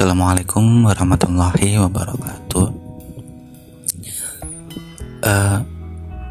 Assalamualaikum 0.00 0.88
warahmatullahi 0.88 1.76
wabarakatuh. 1.76 2.66
Uh, 5.20 5.60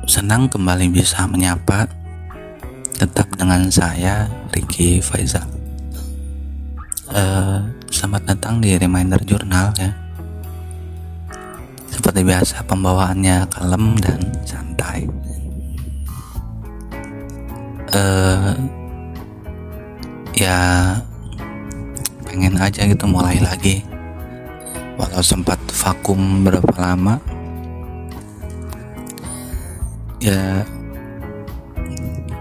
senang 0.09 0.49
kembali 0.49 0.89
bisa 0.89 1.29
menyapa 1.29 1.85
tetap 2.97 3.29
dengan 3.37 3.69
saya 3.69 4.25
Ricky 4.49 5.05
Faizal. 5.05 5.45
Uh, 7.13 7.69
selamat 7.93 8.33
datang 8.33 8.57
di 8.57 8.73
Reminder 8.73 9.21
Journal 9.21 9.69
ya. 9.77 9.93
Seperti 11.93 12.25
biasa 12.25 12.65
pembawaannya 12.65 13.53
kalem 13.53 13.93
dan 14.01 14.33
santai. 14.49 15.05
Uh, 17.93 18.57
ya 20.33 20.57
aja 22.59 22.83
gitu 22.83 23.07
mulai 23.07 23.39
lagi. 23.39 23.81
Walau 24.99 25.23
sempat 25.23 25.57
vakum 25.71 26.43
berapa 26.43 26.75
lama. 26.75 27.15
Ya 30.19 30.67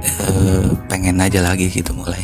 eh, 0.02 0.66
pengen 0.90 1.22
aja 1.22 1.38
lagi 1.46 1.70
gitu 1.70 1.94
mulai. 1.94 2.18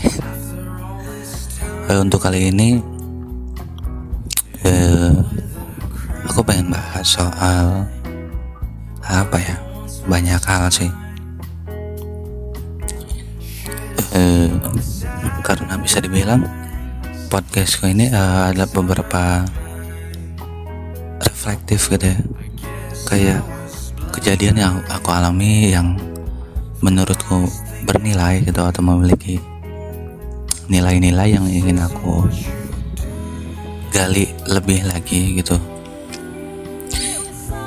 Eh, 1.87 1.99
untuk 2.03 2.19
kali 2.19 2.51
ini 2.51 2.83
eh, 4.67 5.15
aku 6.27 6.43
pengen 6.43 6.75
bahas 6.75 7.07
soal 7.07 7.87
apa 9.07 9.39
ya? 9.39 9.57
Banyak 10.11 10.43
hal 10.43 10.67
sih. 10.75 10.91
Eh, 14.15 14.51
karena 15.47 15.79
bisa 15.79 16.03
dibilang 16.03 16.43
podcastku 17.35 17.91
ini 17.91 18.15
uh, 18.15 18.55
ada 18.55 18.63
beberapa 18.71 19.43
reflektif 21.19 21.91
gitu 21.91 22.15
ya. 22.15 22.19
Kayak 23.11 23.43
kejadian 24.15 24.55
yang 24.55 24.75
aku 24.87 25.11
alami 25.11 25.75
yang 25.75 25.99
menurutku 26.79 27.51
bernilai 27.91 28.47
gitu 28.47 28.63
atau 28.63 28.79
memiliki 28.87 29.43
nilai-nilai 30.71 31.35
yang 31.35 31.43
ingin 31.51 31.83
aku 31.83 32.31
gali 33.91 34.31
lebih 34.47 34.87
lagi 34.87 35.35
gitu. 35.35 35.59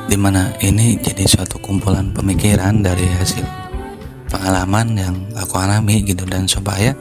Di 0.08 0.16
mana 0.16 0.48
ini 0.64 0.95
jadi 0.95 1.28
suatu 1.28 1.60
kumpulan 1.60 2.16
pemikiran 2.16 2.80
dari 2.80 3.04
hasil 3.20 3.44
pengalaman 4.32 4.95
yang 4.95 5.16
aku 5.36 5.60
alami 5.60 6.08
gitu. 6.08 6.23
Dan 6.23 6.48
supaya 6.48 6.95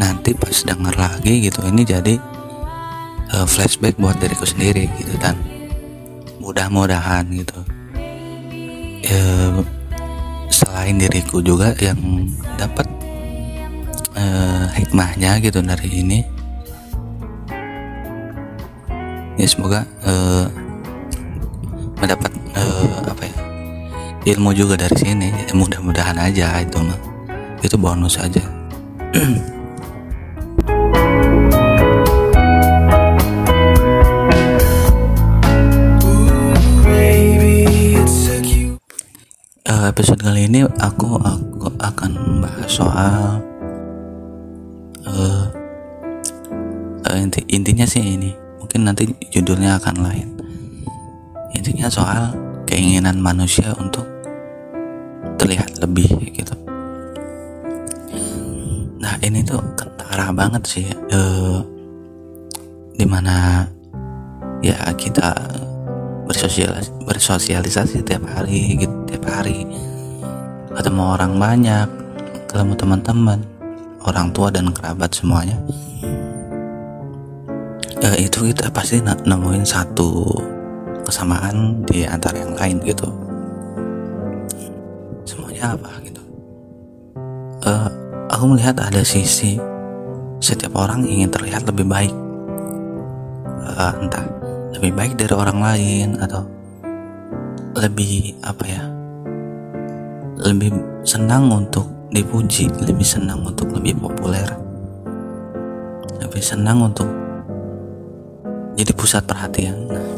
nanti 0.00 0.32
pas 0.32 0.54
denger 0.54 0.94
lagi 0.96 1.48
gitu 1.48 1.60
ini 1.68 1.82
jadi 1.84 2.14
uh, 3.36 3.46
flashback 3.48 3.96
buat 4.00 4.16
diriku 4.20 4.44
sendiri 4.44 4.88
gitu 5.00 5.14
dan 5.20 5.36
mudah-mudahan 6.40 7.28
gitu. 7.32 7.58
Uh, 9.02 9.60
selain 10.52 10.94
diriku 11.00 11.42
juga 11.42 11.74
yang 11.82 12.28
dapat 12.60 12.86
uh, 14.14 14.68
hikmahnya 14.76 15.40
gitu 15.42 15.58
dari 15.64 15.88
ini 15.90 16.20
ya 19.40 19.48
semoga 19.48 19.82
uh, 20.06 20.46
mendapat 21.98 22.30
uh, 22.54 23.10
apa 23.10 23.22
ya 23.26 23.36
ilmu 24.36 24.54
juga 24.54 24.78
dari 24.78 24.94
sini 24.94 25.28
mudah-mudahan 25.50 26.14
aja 26.20 26.62
itu 26.62 26.78
mah 26.78 27.00
itu 27.64 27.74
bonus 27.74 28.20
aja 28.20 28.44
episode 39.88 40.22
kali 40.22 40.46
ini 40.46 40.62
aku 40.78 41.18
aku 41.18 41.66
akan 41.82 42.10
membahas 42.14 42.70
soal 42.70 43.42
uh, 45.08 45.46
uh, 47.02 47.16
inti, 47.18 47.42
intinya 47.50 47.82
sih 47.82 48.02
ini. 48.02 48.30
Mungkin 48.62 48.86
nanti 48.86 49.10
judulnya 49.34 49.82
akan 49.82 49.96
lain. 50.06 50.28
Intinya 51.58 51.90
soal 51.90 52.30
keinginan 52.68 53.18
manusia 53.18 53.74
untuk 53.74 54.06
terlihat 55.40 55.82
lebih 55.82 56.10
gitu. 56.30 56.54
Nah 59.02 59.18
ini 59.18 59.42
tuh 59.42 59.58
kentara 59.74 60.30
banget 60.30 60.62
sih 60.62 60.86
uh, 60.90 61.58
di 62.94 63.06
mana 63.08 63.66
ya 64.62 64.78
kita 64.94 65.34
bersosialisasi, 66.32 66.90
bersosialisasi 67.04 67.96
tiap 68.08 68.24
hari 68.24 68.80
gitu 68.80 68.96
tiap 69.04 69.28
hari. 69.28 69.68
Ketemu 70.72 71.02
orang 71.04 71.36
banyak 71.36 71.88
ketemu 72.48 72.72
teman-teman 72.72 73.40
orang 74.08 74.32
tua 74.32 74.48
dan 74.48 74.72
kerabat 74.72 75.12
semuanya. 75.12 75.60
Ya, 78.00 78.16
itu 78.18 78.48
kita 78.50 78.72
pasti 78.72 78.98
nemuin 79.04 79.62
satu 79.62 80.26
kesamaan 81.04 81.84
di 81.86 82.08
antara 82.08 82.40
yang 82.40 82.56
lain 82.56 82.80
gitu. 82.82 83.06
Semuanya 85.28 85.76
apa 85.76 85.92
gitu. 86.02 86.22
Uh, 87.62 87.88
aku 88.32 88.44
melihat 88.56 88.74
ada 88.80 89.04
sisi 89.04 89.60
setiap 90.42 90.74
orang 90.80 91.06
ingin 91.06 91.30
terlihat 91.30 91.62
lebih 91.68 91.86
baik. 91.86 92.14
Uh, 93.62 93.94
entah 94.02 94.41
lebih 94.72 94.92
baik 94.96 95.12
dari 95.20 95.34
orang 95.36 95.58
lain 95.60 96.08
atau 96.20 96.42
lebih 97.76 98.36
apa 98.44 98.64
ya 98.68 98.82
lebih 100.42 100.72
senang 101.04 101.48
untuk 101.52 101.88
dipuji 102.12 102.68
lebih 102.84 103.04
senang 103.04 103.44
untuk 103.44 103.72
lebih 103.72 103.96
populer 104.00 104.48
lebih 106.20 106.42
senang 106.42 106.80
untuk 106.84 107.08
jadi 108.72 108.92
pusat 108.96 109.22
perhatian. 109.28 109.76
Nah, 109.84 110.08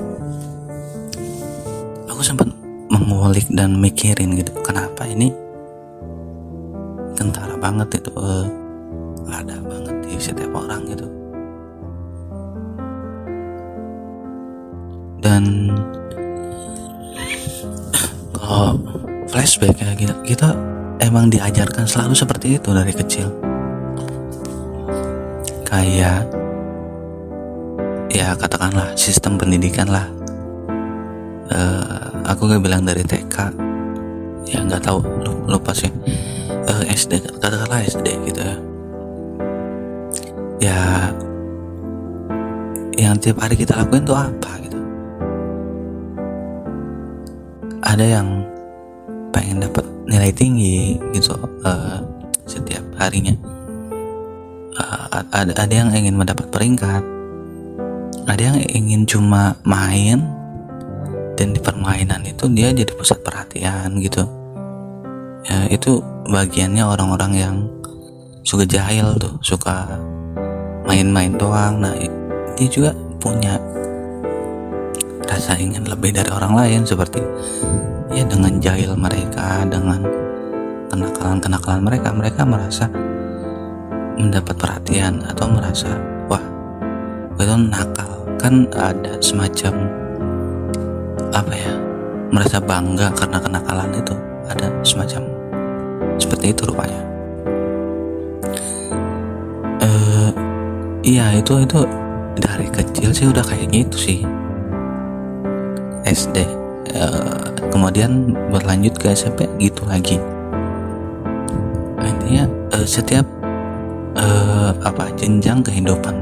aku 2.07 2.23
sempat 2.23 2.47
mengulik 2.87 3.51
dan 3.51 3.75
mikirin 3.83 4.39
gitu 4.39 4.55
kenapa 4.63 5.03
ini 5.05 5.35
kentara 7.19 7.59
banget 7.59 7.99
itu 7.99 8.11
uh, 8.15 8.47
ada 9.27 9.59
banget 9.59 9.97
di 10.07 10.15
setiap 10.23 10.55
orang 10.55 10.87
gitu 10.87 11.07
dan 15.25 15.73
kalau 18.37 18.77
flashback 19.33 19.81
ya 19.81 19.97
kita, 19.97 20.15
kita 20.29 20.49
emang 21.01 21.33
diajarkan 21.33 21.89
selalu 21.89 22.13
seperti 22.13 22.61
itu 22.61 22.69
dari 22.77 22.93
kecil. 22.93 23.33
Kayak 25.65 26.29
ya 28.13 28.37
katakanlah 28.37 28.93
sistem 29.01 29.41
pendidikan 29.41 29.89
lah. 29.89 30.07
Uh, 31.49 32.25
aku 32.29 32.49
gak 32.49 32.61
bilang 32.65 32.85
dari 32.85 33.05
TK 33.05 33.53
ya 34.49 34.61
nggak 34.61 34.85
tahu 34.85 35.01
lupa 35.49 35.73
sih. 35.73 35.89
Uh, 36.69 36.85
eh, 36.85 36.93
SD 36.93 37.25
katakanlah 37.41 37.81
SD 37.81 38.07
gitu 38.29 38.41
ya. 38.45 38.57
Ya 40.61 40.81
yang 42.95 43.17
tiap 43.19 43.41
hari 43.41 43.57
kita 43.57 43.75
lakuin 43.75 44.07
tuh 44.07 44.15
apa 44.15 44.64
ada 47.95 48.05
yang 48.21 48.29
pengen 49.31 49.63
dapat 49.63 49.87
nilai 50.11 50.35
tinggi 50.35 50.99
gitu 51.15 51.39
uh, 51.63 52.03
setiap 52.45 52.83
harinya. 52.99 53.35
Uh, 54.75 55.23
ada 55.31 55.55
ada 55.55 55.71
yang 55.71 55.95
ingin 55.95 56.19
mendapat 56.19 56.51
peringkat 56.51 57.15
ada 58.25 58.41
yang 58.41 58.59
ingin 58.73 59.05
cuma 59.05 59.53
main 59.69 60.25
dan 61.37 61.53
di 61.53 61.61
permainan 61.61 62.25
itu 62.25 62.49
dia 62.57 62.73
jadi 62.73 62.89
pusat 62.97 63.21
perhatian 63.21 64.01
gitu. 64.01 64.25
Ya 65.45 65.69
itu 65.69 66.01
bagiannya 66.33 66.89
orang-orang 66.89 67.33
yang 67.37 67.57
suka 68.49 68.65
jahil 68.65 69.13
tuh 69.21 69.37
suka 69.45 70.01
main-main 70.89 71.37
doang. 71.37 71.85
Nah 71.85 71.93
dia 72.57 72.69
juga 72.73 72.97
punya 73.21 73.61
rasa 75.35 75.59
ingin 75.59 75.83
lebih 75.91 76.15
dari 76.15 76.31
orang 76.31 76.55
lain 76.55 76.81
seperti 76.87 77.19
ya 78.15 78.23
dengan 78.23 78.63
jahil 78.63 78.95
mereka 78.95 79.67
dengan 79.67 79.99
kenakalan-kenakalan 80.87 81.83
mereka 81.83 82.09
mereka 82.15 82.47
merasa 82.47 82.87
mendapat 84.15 84.55
perhatian 84.55 85.19
atau 85.27 85.51
merasa 85.51 85.91
wah 86.31 86.39
itu 87.35 87.51
nakal. 87.67 88.23
Kan 88.39 88.71
ada 88.79 89.19
semacam 89.19 89.91
apa 91.35 91.51
ya 91.51 91.75
merasa 92.31 92.63
bangga 92.63 93.11
karena 93.19 93.39
kenakalan 93.43 93.91
itu. 93.91 94.15
Ada 94.47 94.71
semacam 94.87 95.23
seperti 96.15 96.55
itu 96.55 96.63
rupanya. 96.63 97.03
Uh, 99.83 100.31
iya 101.03 101.35
itu 101.35 101.59
itu 101.59 101.83
dari 102.39 102.71
kecil 102.71 103.11
sih 103.11 103.27
udah 103.27 103.43
kayak 103.43 103.67
gitu 103.75 103.99
sih 103.99 104.21
SD. 106.05 106.45
Uh, 106.95 107.49
kemudian 107.73 108.37
berlanjut 108.53 108.95
ke 109.01 109.17
SMP 109.17 109.49
gitu 109.59 109.83
lagi. 109.89 110.21
Intinya 112.05 112.45
uh, 112.77 112.87
setiap 112.87 113.25
uh, 114.15 114.71
apa 114.85 115.11
jenjang 115.19 115.65
kehidupan 115.65 116.15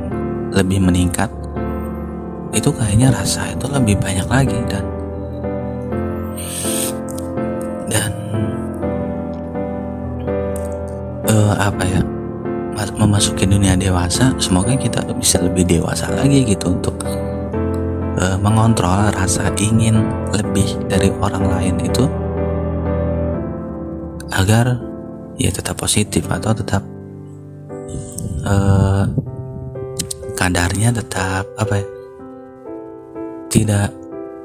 lebih 0.52 0.81
meningkat 0.81 1.29
itu 2.52 2.69
kayaknya 2.69 3.08
rasa 3.08 3.49
itu 3.49 3.64
lebih 3.73 3.96
banyak 3.96 4.29
lagi 4.29 4.58
dan 4.69 4.84
dan 7.88 8.12
uh, 11.32 11.55
apa 11.56 11.82
ya 11.88 12.00
memasuki 13.00 13.49
dunia 13.49 13.73
dewasa 13.73 14.37
semoga 14.37 14.76
kita 14.76 15.00
bisa 15.17 15.40
lebih 15.40 15.64
dewasa 15.64 16.12
lagi 16.12 16.44
gitu 16.44 16.76
untuk 16.76 16.93
uh, 18.19 18.37
mengontrol 18.41 19.12
rasa 19.14 19.53
ingin 19.56 20.05
lebih 20.32 20.76
dari 20.88 21.09
orang 21.20 21.44
lain 21.49 21.76
itu 21.85 22.05
agar 24.32 24.81
ya 25.37 25.53
tetap 25.53 25.76
positif 25.81 26.25
atau 26.29 26.53
tetap 26.56 26.82
uh, 28.44 29.05
kadarnya 30.37 30.91
tetap 30.93 31.47
apa 31.61 31.75
ya 31.81 31.87
tidak 33.53 33.88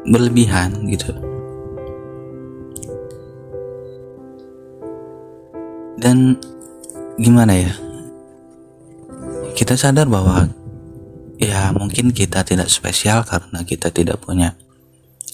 berlebihan 0.08 0.84
gitu. 0.92 1.16
Dan 5.98 6.38
gimana 7.18 7.58
ya 7.58 7.74
kita 9.58 9.74
sadar 9.74 10.06
bahwa 10.06 10.46
ya 11.38 11.70
mungkin 11.74 12.14
kita 12.14 12.42
tidak 12.42 12.70
spesial 12.70 13.22
karena 13.26 13.62
kita 13.62 13.94
tidak 13.94 14.22
punya 14.22 14.58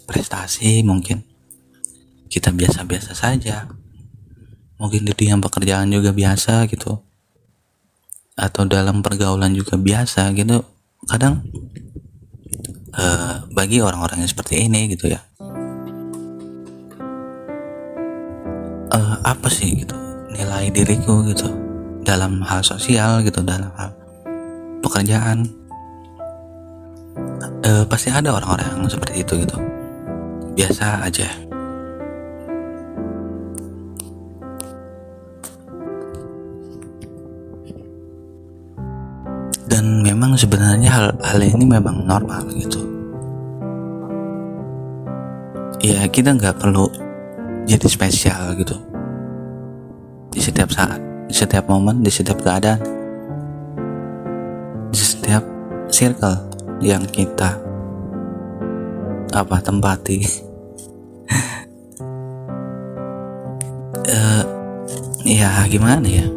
prestasi 0.03 0.83
mungkin 0.83 1.23
kita 2.33 2.49
biasa-biasa 2.49 3.13
saja. 3.13 3.69
Mungkin 4.81 5.05
di 5.05 5.13
yang 5.29 5.37
pekerjaan 5.37 5.93
juga 5.93 6.09
biasa 6.09 6.65
gitu. 6.65 6.97
Atau 8.33 8.65
dalam 8.65 9.05
pergaulan 9.05 9.53
juga 9.53 9.77
biasa 9.77 10.33
gitu. 10.33 10.65
Kadang 11.05 11.45
uh, 12.97 13.45
bagi 13.53 13.85
orang-orang 13.85 14.25
yang 14.25 14.31
seperti 14.33 14.65
ini 14.65 14.89
gitu 14.89 15.13
ya. 15.13 15.21
Uh, 18.93 19.17
apa 19.25 19.49
sih 19.49 19.73
gitu 19.73 19.97
nilai 20.33 20.69
diriku 20.69 21.25
gitu 21.25 21.49
dalam 22.05 22.41
hal 22.45 22.61
sosial 22.61 23.25
gitu 23.25 23.41
dalam 23.41 23.73
hal 23.73 23.89
pekerjaan 24.85 25.49
uh, 27.63 27.83
pasti 27.87 28.11
ada 28.11 28.35
orang-orang 28.35 28.87
seperti 28.87 29.23
itu 29.23 29.33
gitu. 29.43 29.57
Biasa 30.53 31.03
aja. 31.03 31.29
Dan 39.65 40.05
memang 40.05 40.37
sebenarnya 40.37 40.89
hal 40.91 41.07
hal 41.25 41.39
ini 41.41 41.65
memang 41.65 42.05
normal 42.05 42.45
gitu. 42.53 42.79
Ya 45.83 46.05
kita 46.07 46.37
nggak 46.37 46.61
perlu 46.61 46.85
jadi 47.65 47.87
spesial 47.89 48.53
gitu. 48.55 48.77
Di 50.29 50.39
setiap 50.39 50.69
saat 50.69 51.01
di 51.25 51.33
setiap 51.33 51.65
momen 51.65 52.05
di 52.05 52.11
setiap 52.13 52.37
keadaan. 52.45 52.79
Di 54.93 55.01
setiap 55.01 55.41
circle 55.89 56.52
yang 56.83 57.07
kita 57.07 57.55
apa 59.33 59.57
tempati. 59.63 60.19
Uh, 64.03 64.43
ya 65.23 65.63
gimana 65.71 66.03
ya? 66.03 66.27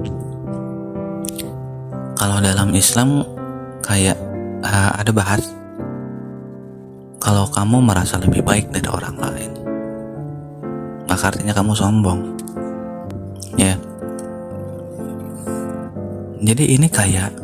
Kalau 2.17 2.39
dalam 2.41 2.71
Islam 2.73 3.27
kayak 3.83 4.17
uh, 4.63 4.97
ada 4.97 5.11
bahas 5.13 5.43
kalau 7.19 7.43
kamu 7.51 7.83
merasa 7.83 8.23
lebih 8.23 8.47
baik 8.47 8.71
dari 8.71 8.87
orang 8.87 9.19
lain. 9.19 9.53
Maka 11.11 11.35
artinya 11.35 11.51
kamu 11.51 11.75
sombong. 11.75 12.21
Ya. 13.59 13.75
Jadi 16.39 16.79
ini 16.79 16.87
kayak 16.87 17.35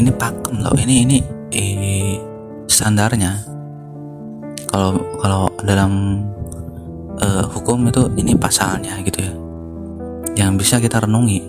ini 0.00 0.10
pakem 0.16 0.64
loh. 0.64 0.72
Ini 0.72 0.94
ini 1.04 1.18
eh, 1.52 2.05
standarnya. 2.76 3.40
Kalau 4.68 5.00
kalau 5.24 5.48
dalam 5.64 6.20
uh, 7.16 7.48
hukum 7.48 7.88
itu 7.88 8.04
ini 8.20 8.36
pasalnya 8.36 9.00
gitu 9.00 9.24
ya. 9.24 9.32
Yang 10.36 10.50
bisa 10.60 10.76
kita 10.76 11.00
renungi 11.08 11.40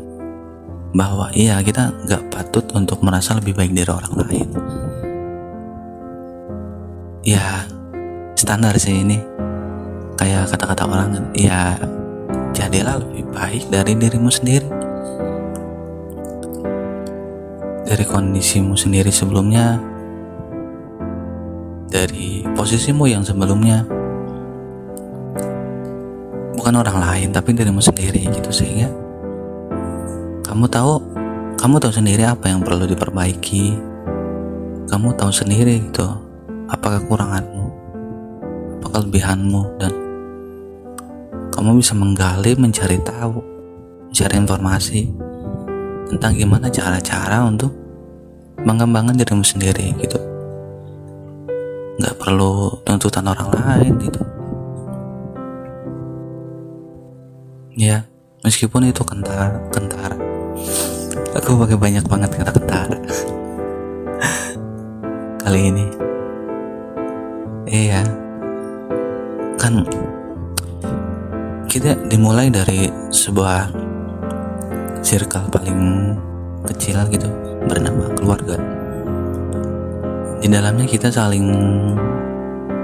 bahwa 0.95 1.27
iya 1.35 1.59
kita 1.59 1.91
nggak 2.07 2.31
patut 2.31 2.63
untuk 2.71 3.03
merasa 3.03 3.35
lebih 3.35 3.59
baik 3.59 3.75
dari 3.75 3.91
orang 3.91 4.13
lain. 4.23 4.47
Ya 7.27 7.67
standar 8.39 8.79
sih 8.79 9.03
ini. 9.03 9.19
Kayak 10.15 10.55
kata-kata 10.55 10.87
orang 10.87 11.09
kan 11.11 11.25
ya 11.35 11.75
jadilah 12.55 13.03
lebih 13.03 13.27
baik 13.35 13.67
dari 13.67 13.91
dirimu 13.99 14.31
sendiri. 14.31 14.69
Dari 17.87 18.03
kondisimu 18.07 18.75
sendiri 18.75 19.11
sebelumnya 19.11 19.79
dari 21.97 22.45
posisimu 22.53 23.09
yang 23.09 23.25
sebelumnya. 23.25 23.81
Bukan 26.53 26.73
orang 26.77 27.01
lain 27.01 27.33
tapi 27.33 27.57
dirimu 27.57 27.81
sendiri 27.81 28.29
gitu 28.29 28.53
sehingga 28.53 28.93
kamu 30.45 30.69
tahu 30.69 31.01
kamu 31.57 31.81
tahu 31.81 31.93
sendiri 31.97 32.21
apa 32.21 32.53
yang 32.53 32.61
perlu 32.61 32.85
diperbaiki. 32.85 33.73
Kamu 34.87 35.17
tahu 35.17 35.33
sendiri 35.33 35.81
gitu 35.89 36.05
apa 36.69 37.01
kekuranganmu 37.01 37.65
apa 38.79 38.87
kelebihanmu 38.87 39.61
dan 39.79 39.91
kamu 41.51 41.79
bisa 41.79 41.91
menggali 41.95 42.55
mencari 42.55 42.99
tahu 43.03 43.39
mencari 44.11 44.35
informasi 44.39 45.11
tentang 46.07 46.31
gimana 46.35 46.71
cara-cara 46.71 47.43
untuk 47.43 47.71
mengembangkan 48.63 49.15
dirimu 49.15 49.43
sendiri 49.43 49.91
gitu 49.99 50.36
nggak 51.97 52.15
perlu 52.21 52.77
tuntutan 52.85 53.25
orang 53.25 53.49
lain 53.53 53.93
gitu. 54.01 54.21
Ya 57.77 58.05
meskipun 58.45 58.89
itu 58.89 59.01
kentara 59.05 59.61
kentara 59.69 60.17
aku 61.37 61.53
pakai 61.61 61.77
banyak 61.77 62.05
banget 62.09 62.29
kata 62.37 62.51
kentara 62.53 62.97
kali 65.41 65.73
ini. 65.73 65.85
Iya. 67.67 68.01
Kan 69.57 69.83
kita 71.67 71.97
dimulai 72.07 72.53
dari 72.53 72.87
sebuah 73.09 73.73
circle 75.01 75.49
paling 75.49 76.13
kecil 76.67 76.99
gitu 77.09 77.27
bernama 77.67 78.11
keluarga 78.17 78.76
di 80.37 80.47
dalamnya 80.49 80.85
kita 80.85 81.09
saling 81.09 81.45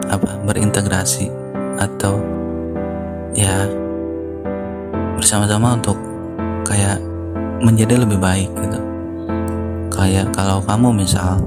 apa 0.10 0.41
berintegrasi 0.45 1.29
atau 1.77 2.17
ya 3.33 3.69
bersama-sama 5.17 5.77
untuk 5.77 5.98
kayak 6.65 6.98
menjadi 7.62 8.01
lebih 8.01 8.17
baik 8.17 8.50
gitu. 8.57 8.79
Kayak 9.93 10.33
kalau 10.33 10.60
kamu 10.65 11.05
misal 11.05 11.38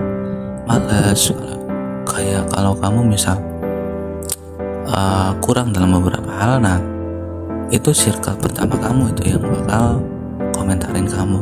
males 0.66 1.34
kayak 2.06 2.46
kalau 2.54 2.72
kamu 2.78 3.00
misal 3.10 3.36
uh, 4.86 5.34
kurang 5.42 5.74
dalam 5.74 5.98
beberapa 5.98 6.30
hal 6.38 6.62
nah 6.62 6.78
itu 7.74 7.90
circle 7.90 8.38
pertama 8.38 8.78
kamu 8.78 9.10
itu 9.10 9.34
yang 9.34 9.42
bakal 9.42 9.98
komentarin 10.54 11.06
kamu. 11.10 11.40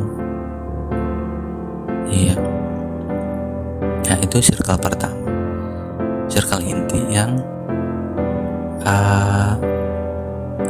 Iya. 2.09 2.37
ya 2.37 2.54
itu 4.25 4.41
circle 4.41 4.81
pertama. 4.81 5.21
Circle 6.27 6.65
inti 6.65 7.01
yang 7.13 7.39
uh, 8.83 9.53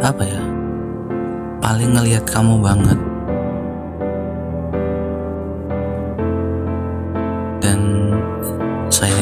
apa 0.02 0.22
ya 0.26 0.42
paling 1.62 1.94
ngelihat 1.94 2.26
kamu 2.26 2.60
banget. 2.60 2.98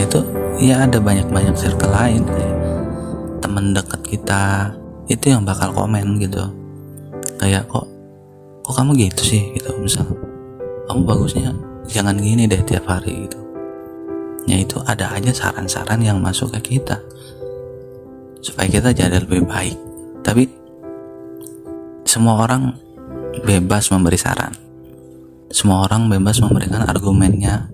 Itu 0.02 0.28
ya 0.60 0.84
ada 0.84 1.00
banyak-banyak 1.00 1.56
circle 1.56 1.88
lain 1.88 2.26
kayak 2.26 2.56
temen 3.40 3.72
dekat 3.72 4.02
kita 4.04 4.74
itu 5.08 5.30
yang 5.32 5.46
bakal 5.46 5.72
komen 5.72 6.20
gitu. 6.20 6.42
Kayak 7.40 7.64
kok 7.70 7.86
kok 8.66 8.74
kamu 8.76 9.08
gitu 9.08 9.22
sih? 9.22 9.42
Gitu 9.56 9.72
misal. 9.80 10.04
Kamu 10.90 11.06
bagusnya 11.06 11.54
jangan 11.88 12.18
gini 12.18 12.44
deh 12.44 12.60
tiap 12.66 12.84
hari 12.86 13.24
gitu 13.24 13.41
yaitu 14.46 14.82
ada 14.86 15.14
aja 15.14 15.30
saran-saran 15.30 16.02
yang 16.02 16.18
masuk 16.18 16.50
ke 16.58 16.78
kita. 16.78 16.98
Supaya 18.42 18.66
kita 18.66 18.90
jadi 18.90 19.22
lebih 19.22 19.46
baik. 19.46 19.78
Tapi 20.26 20.50
semua 22.02 22.42
orang 22.42 22.74
bebas 23.46 23.90
memberi 23.94 24.18
saran. 24.18 24.54
Semua 25.52 25.86
orang 25.86 26.10
bebas 26.10 26.42
memberikan 26.42 26.82
argumennya 26.82 27.70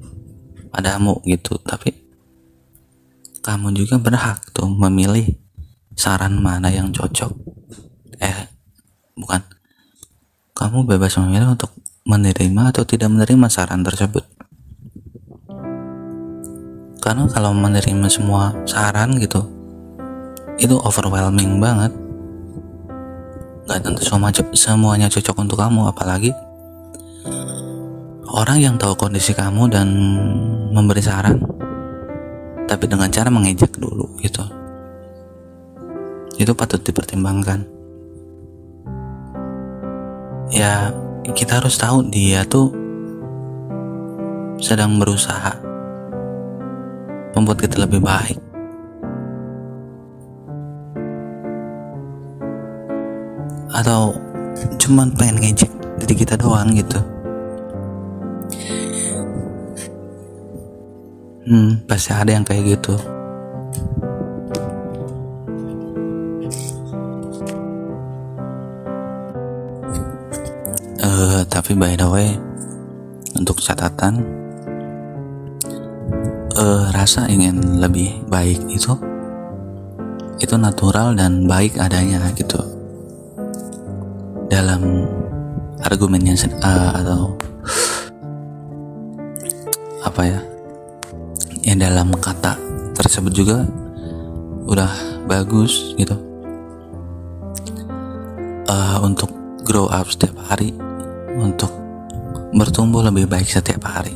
padamu 0.69 1.25
gitu. 1.25 1.57
Tapi 1.57 1.95
kamu 3.41 3.73
juga 3.73 3.97
berhak 3.97 4.53
tuh 4.53 4.69
memilih 4.69 5.25
saran 5.97 6.37
mana 6.37 6.69
yang 6.69 6.93
cocok. 6.93 7.33
Eh 8.21 8.39
bukan. 9.17 9.41
Kamu 10.53 10.85
bebas 10.85 11.17
memilih 11.23 11.55
untuk 11.55 11.73
menerima 12.05 12.75
atau 12.75 12.83
tidak 12.83 13.09
menerima 13.15 13.47
saran 13.47 13.87
tersebut 13.87 14.38
karena 16.99 17.31
kalau 17.31 17.55
menerima 17.55 18.09
semua 18.11 18.51
saran 18.67 19.17
gitu 19.19 19.47
itu 20.59 20.75
overwhelming 20.83 21.63
banget. 21.63 21.95
Gak 23.69 23.85
tentu 23.85 24.01
semua 24.01 24.33
semuanya 24.57 25.13
cocok 25.13 25.37
untuk 25.45 25.61
kamu 25.61 25.93
apalagi 25.93 26.33
orang 28.33 28.59
yang 28.61 28.75
tahu 28.81 28.97
kondisi 28.97 29.37
kamu 29.37 29.69
dan 29.69 29.89
memberi 30.73 31.05
saran 31.05 31.41
tapi 32.69 32.85
dengan 32.89 33.09
cara 33.09 33.29
mengejek 33.29 33.77
dulu 33.77 34.09
gitu. 34.21 34.45
Itu 36.39 36.55
patut 36.55 36.81
dipertimbangkan. 36.81 37.67
Ya 40.49 40.93
kita 41.35 41.61
harus 41.61 41.77
tahu 41.77 42.09
dia 42.09 42.47
tuh 42.49 42.73
sedang 44.59 44.97
berusaha 44.97 45.58
membuat 47.39 47.63
kita 47.63 47.87
lebih 47.87 48.03
baik. 48.03 48.35
Atau 53.71 54.19
cuman 54.83 55.15
pengen 55.15 55.39
ngejek 55.39 55.71
diri 56.03 56.15
kita 56.19 56.35
doang 56.35 56.75
gitu. 56.75 56.99
Hmm 61.47 61.79
pasti 61.87 62.11
ada 62.11 62.35
yang 62.35 62.43
kayak 62.43 62.75
gitu. 62.75 62.99
Uh, 70.99 71.41
tapi 71.47 71.73
by 71.79 71.95
the 71.95 72.05
way 72.05 72.35
untuk 73.39 73.63
catatan 73.63 74.27
uh, 76.59 76.91
rasa 76.91 77.31
ingin 77.31 77.79
lebih 77.79 78.19
baik 78.27 78.59
itu 78.67 78.99
itu 80.39 80.55
natural 80.55 81.15
dan 81.15 81.47
baik 81.47 81.79
adanya 81.79 82.23
gitu. 82.35 82.59
Dalam 84.49 85.07
argumennya 85.83 86.35
uh, 86.63 86.91
atau 86.99 87.35
apa 90.03 90.23
ya 90.25 90.41
ya 91.63 91.75
dalam 91.75 92.15
kata 92.15 92.55
tersebut 92.95 93.33
juga 93.35 93.67
udah 94.67 94.91
bagus 95.31 95.95
gitu. 95.95 96.15
Uh, 98.69 99.01
untuk 99.01 99.33
grow 99.65 99.89
up 99.89 100.07
setiap 100.13 100.37
hari 100.45 100.77
untuk 101.41 101.73
bertumbuh 102.53 103.01
lebih 103.05 103.27
baik 103.29 103.49
setiap 103.49 103.85
hari. 103.85 104.13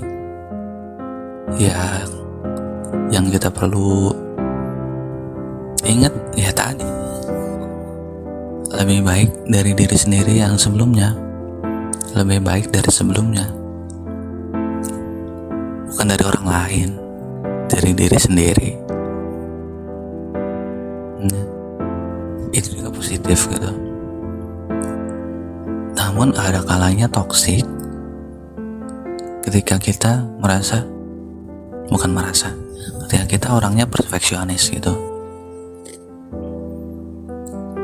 Ya 1.60 2.04
yang 3.12 3.28
kita 3.28 3.52
perlu 3.52 4.08
ingat 5.84 6.12
ya 6.32 6.48
tadi 6.56 6.88
lebih 8.72 9.04
baik 9.04 9.30
dari 9.52 9.76
diri 9.76 9.96
sendiri 10.00 10.40
yang 10.40 10.56
sebelumnya, 10.56 11.12
lebih 12.16 12.40
baik 12.40 12.72
dari 12.72 12.88
sebelumnya, 12.88 13.44
bukan 15.92 16.06
dari 16.08 16.24
orang 16.24 16.46
lain, 16.48 16.88
dari 17.68 17.92
diri 17.92 18.16
sendiri. 18.16 18.70
Nah, 21.20 21.46
itu 22.56 22.80
juga 22.80 22.88
positif 22.96 23.44
gitu. 23.52 23.70
Namun 25.92 26.32
ada 26.32 26.64
kalanya 26.64 27.12
toksik 27.12 27.68
ketika 29.44 29.76
kita 29.76 30.24
merasa 30.40 30.80
bukan 31.92 32.08
merasa 32.08 32.56
ketika 33.06 33.24
kita 33.26 33.48
orangnya 33.54 33.86
perfeksionis 33.86 34.70
gitu. 34.72 34.94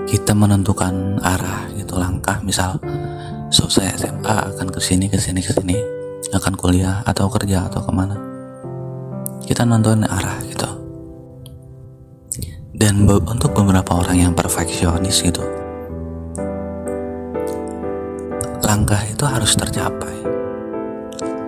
Kita 0.09 0.33
menentukan 0.33 1.21
arah 1.21 1.69
gitu 1.77 2.01
langkah. 2.01 2.41
Misal 2.41 2.81
selesai 3.53 4.01
SMA 4.01 4.37
akan 4.57 4.69
ke 4.73 4.81
sini 4.81 5.07
ke 5.07 5.21
sini 5.21 5.41
ke 5.45 5.53
sini. 5.53 5.77
Akan 6.33 6.57
kuliah 6.57 7.05
atau 7.05 7.29
kerja 7.29 7.69
atau 7.69 7.85
ke 7.85 7.93
mana. 7.93 8.17
Kita 9.45 9.65
nonton 9.65 10.05
arah 10.05 10.41
gitu. 10.45 10.69
Dan 12.73 13.05
be 13.05 13.19
untuk 13.27 13.53
beberapa 13.53 13.99
orang 13.99 14.17
yang 14.29 14.33
perfeksionis 14.33 15.25
gitu 15.25 15.43
langkah 18.69 19.01
itu 19.05 19.25
harus 19.25 19.57
tercapai. 19.57 20.13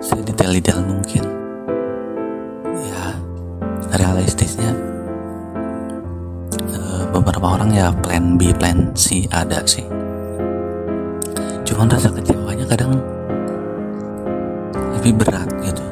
Sedetail-detail 0.01 0.81
mungkin. 0.81 1.23
ya 1.25 1.40
realistisnya 3.95 4.71
beberapa 7.11 7.59
orang 7.59 7.75
ya 7.75 7.91
plan 7.91 8.39
B 8.39 8.55
plan 8.55 8.95
C 8.95 9.27
ada 9.29 9.59
sih. 9.67 9.83
Cuman 11.67 11.91
rasa 11.91 12.07
kecewanya 12.11 12.65
kadang 12.67 12.95
lebih 14.99 15.19
berat 15.19 15.49
gitu. 15.63 15.83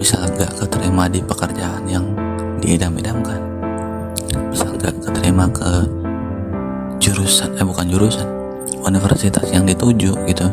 Bisa 0.00 0.24
gak 0.40 0.52
keterima 0.56 1.10
di 1.10 1.20
pekerjaan 1.20 1.84
yang 1.84 2.06
diidam-idamkan? 2.64 3.40
Bisa 4.48 4.70
gak 4.80 4.96
keterima 5.04 5.50
ke 5.52 5.84
jurusan 6.98 7.54
eh 7.60 7.66
bukan 7.66 7.86
jurusan 7.86 8.26
universitas 8.82 9.46
yang 9.52 9.68
dituju 9.68 10.16
gitu 10.26 10.46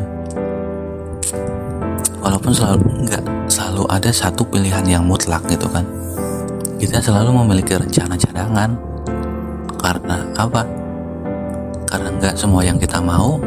walaupun 2.36 2.52
selalu 2.52 3.08
nggak 3.08 3.24
selalu 3.48 3.88
ada 3.88 4.12
satu 4.12 4.44
pilihan 4.44 4.84
yang 4.84 5.08
mutlak 5.08 5.40
gitu 5.48 5.72
kan. 5.72 5.88
Kita 6.76 7.00
selalu 7.00 7.32
memiliki 7.32 7.72
rencana 7.72 8.12
cadangan. 8.12 8.76
Karena 9.80 10.20
apa? 10.36 10.60
Karena 11.88 12.12
nggak 12.12 12.36
semua 12.36 12.60
yang 12.60 12.76
kita 12.76 13.00
mau 13.00 13.40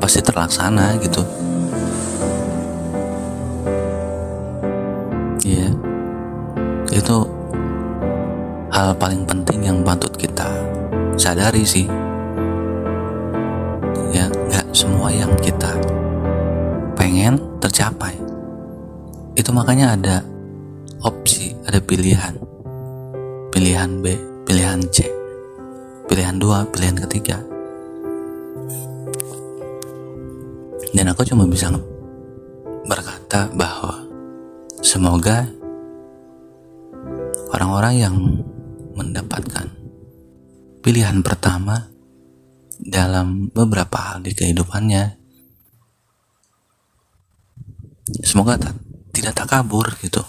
pasti 0.00 0.24
terlaksana 0.24 0.96
gitu. 1.04 1.20
Ya 5.44 5.68
yeah. 5.68 5.72
itu 6.96 7.28
hal 8.72 8.96
paling 8.96 9.28
penting 9.28 9.68
yang 9.68 9.84
patut 9.84 10.16
kita 10.16 10.48
sadari 11.20 11.68
sih 11.68 11.84
tercapai. 17.74 18.14
Itu 19.34 19.50
makanya 19.50 19.98
ada 19.98 20.22
opsi 21.02 21.58
ada 21.66 21.82
pilihan. 21.82 22.38
Pilihan 23.50 23.98
B, 23.98 24.14
pilihan 24.46 24.78
C, 24.94 25.10
pilihan 26.06 26.38
dua, 26.38 26.62
pilihan 26.70 26.94
ketiga. 27.02 27.42
Dan 30.94 31.10
aku 31.10 31.26
cuma 31.26 31.50
bisa 31.50 31.66
berkata 32.86 33.50
bahwa 33.50 34.06
semoga 34.78 35.42
orang-orang 37.50 37.94
yang 37.98 38.14
mendapatkan 38.94 39.66
pilihan 40.78 41.18
pertama 41.26 41.90
dalam 42.78 43.50
beberapa 43.50 43.98
hal 43.98 44.22
di 44.22 44.30
kehidupannya 44.30 45.23
semoga 48.24 48.60
tak, 48.60 48.76
tidak 49.16 49.32
takabur 49.32 49.88
gitu. 50.04 50.20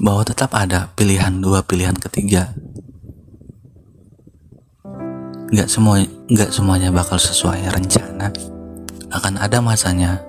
Bahwa 0.00 0.24
tetap 0.26 0.50
ada 0.56 0.90
pilihan 0.96 1.38
dua 1.38 1.62
pilihan 1.62 1.94
ketiga. 1.94 2.56
Nggak 5.50 5.68
semua 5.68 6.00
nggak 6.30 6.50
semuanya 6.50 6.90
bakal 6.90 7.20
sesuai 7.20 7.68
rencana. 7.70 8.32
Akan 9.10 9.34
ada 9.38 9.58
masanya 9.60 10.22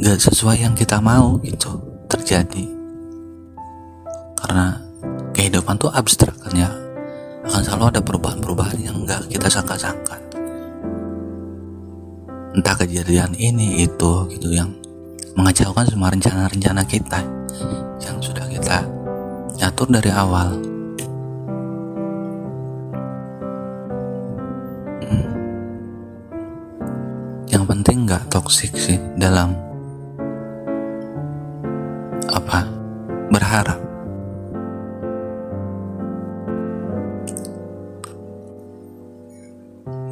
nggak 0.00 0.18
sesuai 0.18 0.64
yang 0.64 0.74
kita 0.74 0.98
mau 0.98 1.38
gitu 1.40 1.78
terjadi. 2.10 2.66
Karena 4.42 4.74
kehidupan 5.32 5.78
tuh 5.78 5.92
abstrak 5.94 6.34
kan 6.42 6.52
ya. 6.56 6.70
Akan 7.46 7.62
selalu 7.62 7.84
ada 7.94 8.00
perubahan-perubahan 8.02 8.78
yang 8.82 8.96
nggak 9.06 9.30
kita 9.30 9.46
sangka-sangka 9.46 10.31
entah 12.52 12.76
kejadian 12.76 13.32
ini 13.40 13.88
itu 13.88 14.12
gitu 14.28 14.52
yang 14.52 14.76
mengacaukan 15.32 15.88
semua 15.88 16.12
rencana-rencana 16.12 16.84
kita 16.84 17.24
yang 18.04 18.16
sudah 18.20 18.44
kita 18.52 18.84
atur 19.62 19.88
dari 19.88 20.12
awal 20.12 20.60
hmm. 25.00 25.32
yang 27.48 27.64
penting 27.64 28.04
nggak 28.04 28.28
toksik 28.28 28.76
sih 28.76 29.00
dalam 29.16 29.56
apa 32.28 32.68
berharap 33.32 33.80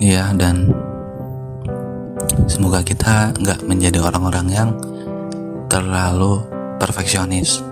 ya 0.01 0.33
dan 0.41 0.73
semoga 2.71 2.87
kita 2.87 3.35
nggak 3.35 3.67
menjadi 3.67 3.99
orang-orang 3.99 4.47
yang 4.47 4.71
terlalu 5.67 6.39
perfeksionis. 6.79 7.67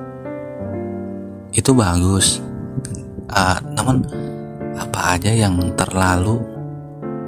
Itu 1.55 1.71
bagus. 1.71 2.43
Uh, 3.31 3.63
namun 3.79 4.03
apa 4.75 5.15
aja 5.15 5.31
yang 5.31 5.55
terlalu 5.79 6.43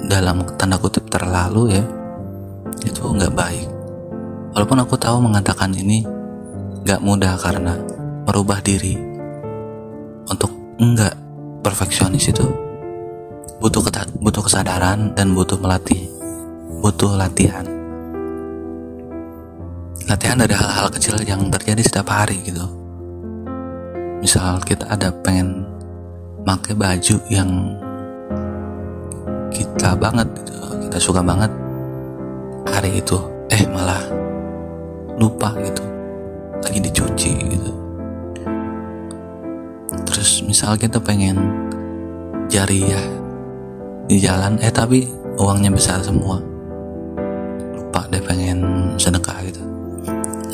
dalam 0.03 0.43
tanda 0.59 0.75
kutip 0.83 1.07
terlalu 1.07 1.79
ya 1.79 1.83
itu 2.83 3.07
nggak 3.07 3.31
baik. 3.39 3.71
Walaupun 4.51 4.83
aku 4.83 4.99
tahu 4.99 5.23
mengatakan 5.23 5.71
ini 5.71 6.03
nggak 6.83 6.99
mudah 6.99 7.39
karena 7.39 7.79
merubah 8.27 8.59
diri. 8.59 8.99
Untuk 10.27 10.51
enggak 10.75 11.15
perfeksionis 11.63 12.35
itu 12.35 12.51
butuh 13.63 13.79
butuh 14.19 14.43
kesadaran 14.43 15.15
dan 15.15 15.31
butuh 15.31 15.55
melatih 15.55 16.10
butuh 16.81 17.13
latihan. 17.13 17.61
Latihan 20.09 20.41
dari 20.41 20.57
hal-hal 20.57 20.89
kecil 20.89 21.13
yang 21.21 21.53
terjadi 21.53 21.85
setiap 21.85 22.09
hari 22.09 22.41
gitu. 22.41 22.65
Misal 24.17 24.57
kita 24.65 24.89
ada 24.89 25.13
pengen 25.21 25.61
pakai 26.41 26.73
baju 26.73 27.15
yang 27.29 27.77
kita 29.53 29.93
banget 29.93 30.25
gitu 30.41 30.57
kita 30.89 30.97
suka 30.97 31.21
banget. 31.21 31.53
Hari 32.65 32.97
itu 32.97 33.17
eh 33.53 33.61
malah 33.69 34.01
lupa 35.21 35.53
gitu. 35.61 35.85
Lagi 36.65 36.81
dicuci 36.81 37.31
gitu. 37.45 37.71
Terus 40.09 40.41
misal 40.49 40.81
kita 40.81 40.97
pengen 40.97 41.37
jari 42.49 42.89
ya 42.89 43.03
di 44.09 44.17
jalan 44.17 44.57
eh 44.59 44.73
tapi 44.73 45.07
uangnya 45.37 45.71
besar 45.71 46.03
semua 46.03 46.50
sedekah 49.01 49.41
gitu 49.49 49.61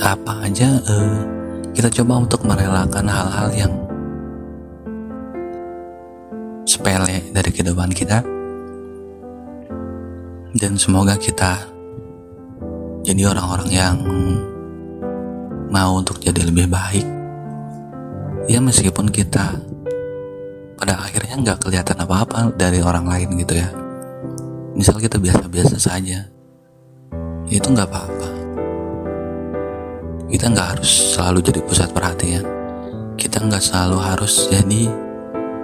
apa 0.01 0.45
aja 0.47 0.79
uh, 0.87 1.19
kita 1.77 1.93
coba 2.01 2.25
untuk 2.25 2.41
merelakan 2.41 3.05
hal-hal 3.05 3.49
yang 3.53 3.73
sepele 6.65 7.21
dari 7.29 7.49
kehidupan 7.53 7.93
kita. 7.93 8.25
Dan 10.57 10.73
semoga 10.73 11.13
kita 11.21 11.69
jadi 13.05 13.29
orang-orang 13.29 13.69
yang 13.69 13.97
mau 15.69 16.01
untuk 16.01 16.17
jadi 16.17 16.49
lebih 16.49 16.65
baik. 16.65 17.05
Ya 18.49 18.57
meskipun 18.57 19.13
kita 19.13 19.53
pada 20.81 20.97
akhirnya 20.97 21.37
nggak 21.45 21.61
kelihatan 21.61 21.97
apa-apa 22.01 22.57
dari 22.57 22.81
orang 22.81 23.05
lain 23.05 23.37
gitu 23.37 23.53
ya. 23.53 23.69
Misal 24.73 24.97
kita 24.97 25.21
biasa-biasa 25.21 25.77
saja 25.77 26.25
itu 27.53 27.67
nggak 27.69 27.85
apa-apa 27.85 28.36
kita 30.27 30.51
nggak 30.51 30.67
harus 30.75 31.15
selalu 31.15 31.39
jadi 31.39 31.59
pusat 31.63 31.89
perhatian. 31.95 32.43
Kita 33.15 33.39
nggak 33.47 33.63
selalu 33.63 33.97
harus 34.03 34.51
jadi 34.51 34.91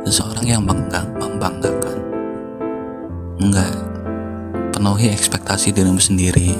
seseorang 0.07 0.47
yang 0.47 0.63
bangga, 0.63 1.03
membanggakan. 1.19 1.99
Nggak 3.43 3.73
penuhi 4.71 5.11
ekspektasi 5.11 5.75
dirimu 5.75 5.99
sendiri. 5.99 6.55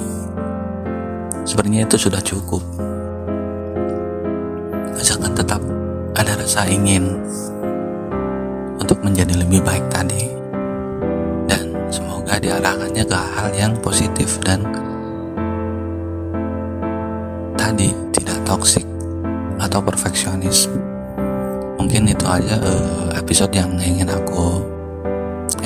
Sebenarnya 1.48 1.88
itu 1.88 1.96
sudah 1.96 2.20
cukup. 2.20 2.60
Asalkan 5.00 5.32
tetap 5.32 5.64
ada 6.12 6.32
rasa 6.36 6.68
ingin 6.68 7.08
untuk 8.76 9.00
menjadi 9.00 9.32
lebih 9.32 9.64
baik 9.64 9.88
tadi. 9.88 10.28
Dan 11.48 11.72
semoga 11.88 12.36
diarahkannya 12.36 13.04
ke 13.08 13.16
hal 13.16 13.48
yang 13.56 13.72
positif 13.80 14.36
dan 14.44 14.83
tadi 17.74 17.90
tidak 18.14 18.38
toksik 18.46 18.86
atau 19.58 19.82
perfeksionis 19.82 20.70
mungkin 21.74 22.06
itu 22.06 22.22
aja 22.22 22.54
uh, 22.62 23.10
episode 23.18 23.50
yang 23.50 23.74
ingin 23.82 24.06
aku 24.06 24.62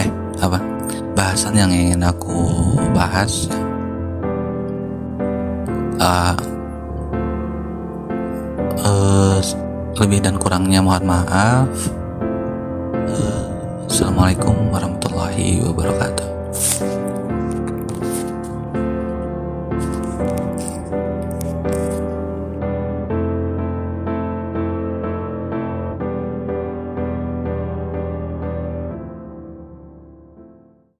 eh 0.00 0.08
apa? 0.40 0.56
Bahasan 1.12 1.52
yang 1.52 1.68
ingin 1.68 2.00
aku 2.00 2.48
bahas. 2.96 3.52
Uh, 6.00 6.32
uh, 8.88 9.36
lebih 10.00 10.24
dan 10.24 10.40
kurangnya 10.40 10.80
mohon 10.80 11.04
maaf. 11.04 11.68
Uh, 13.04 13.44
assalamualaikum 13.84 14.56
warahmatullahi 14.72 15.60
wabarakatuh 15.60 16.27